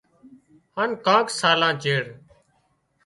هانَ 0.75 0.89
ڪانڪ 1.05 1.25
سالان 1.39 1.75
چيڙ 1.83 2.03